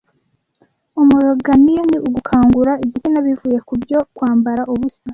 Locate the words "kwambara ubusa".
4.15-5.03